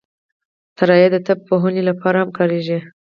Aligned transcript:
الوتکه 0.79 1.07
د 1.13 1.15
طب 1.27 1.37
پوهنې 1.49 1.81
لپاره 1.89 2.17
هم 2.19 2.29
کارېږي. 2.37 2.77